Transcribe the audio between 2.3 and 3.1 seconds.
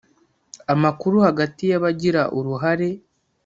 uruhare